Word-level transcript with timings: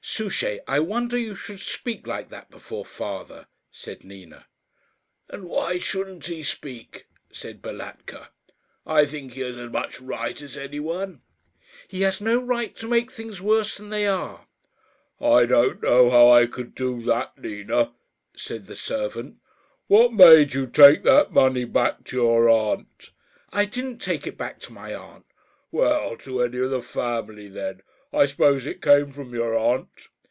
"Souchey, 0.03 0.59
I 0.67 0.79
wonder 0.79 1.15
you 1.17 1.35
should 1.35 1.59
speak 1.59 2.05
like 2.07 2.29
that 2.29 2.49
before 2.49 2.83
father," 2.85 3.45
said 3.71 4.03
Nina. 4.03 4.47
"And 5.29 5.43
why 5.45 5.77
shouldn't 5.77 6.25
he 6.25 6.41
speak?" 6.43 7.05
said 7.31 7.61
Balatka. 7.61 8.29
"I 8.85 9.05
think 9.05 9.33
he 9.33 9.41
has 9.41 9.55
as 9.57 9.69
much 9.71 10.01
right 10.01 10.39
as 10.41 10.57
any 10.57 10.79
one." 10.79 11.21
"He 11.87 12.01
has 12.01 12.19
no 12.19 12.41
right 12.43 12.75
to 12.77 12.87
make 12.87 13.11
things 13.11 13.41
worse 13.41 13.77
than 13.77 13.89
they 13.89 14.05
are." 14.07 14.47
"I 15.19 15.45
don't 15.45 15.81
know 15.83 16.09
how 16.09 16.29
I 16.31 16.45
could 16.47 16.75
do 16.75 17.03
that, 17.03 17.37
Nina," 17.37 17.93
said 18.35 18.65
the 18.67 18.75
servant. 18.75 19.37
"What 19.87 20.13
made 20.13 20.53
you 20.53 20.65
take 20.67 21.03
that 21.03 21.31
money 21.31 21.63
back 21.63 22.03
to 22.05 22.17
your 22.17 22.49
aunt?" 22.49 23.11
"I 23.53 23.65
didn't 23.65 23.99
take 23.99 24.27
it 24.27 24.37
back 24.37 24.59
to 24.61 24.73
my 24.73 24.93
aunt." 24.93 25.25
"Well, 25.71 26.17
to 26.17 26.41
any 26.43 26.57
of 26.59 26.71
the 26.71 26.81
family 26.81 27.47
then? 27.47 27.81
I 28.13 28.25
suppose 28.25 28.65
it 28.65 28.81
came 28.81 29.13
from 29.13 29.33
your 29.33 29.55
aunt?" 29.55 29.87